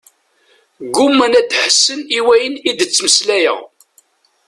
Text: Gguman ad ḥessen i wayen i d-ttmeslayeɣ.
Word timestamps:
Gguman 0.95 1.33
ad 1.39 1.49
ḥessen 1.63 1.99
i 2.17 2.19
wayen 2.25 2.55
i 2.69 2.71
d-ttmeslayeɣ. 2.77 3.57